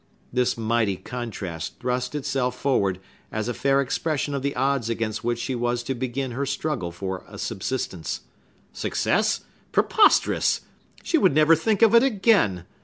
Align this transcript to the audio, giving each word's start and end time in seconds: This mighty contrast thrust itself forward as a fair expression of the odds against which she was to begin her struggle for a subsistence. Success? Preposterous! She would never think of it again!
This 0.33 0.57
mighty 0.57 0.95
contrast 0.95 1.77
thrust 1.79 2.15
itself 2.15 2.57
forward 2.57 2.99
as 3.31 3.47
a 3.47 3.53
fair 3.53 3.79
expression 3.79 4.33
of 4.33 4.41
the 4.41 4.55
odds 4.55 4.89
against 4.89 5.23
which 5.23 5.37
she 5.37 5.53
was 5.53 5.83
to 5.83 5.93
begin 5.93 6.31
her 6.31 6.47
struggle 6.47 6.91
for 6.91 7.23
a 7.27 7.37
subsistence. 7.37 8.21
Success? 8.73 9.41
Preposterous! 9.71 10.61
She 11.03 11.19
would 11.19 11.35
never 11.35 11.55
think 11.55 11.83
of 11.83 11.93
it 11.93 12.01
again! 12.01 12.65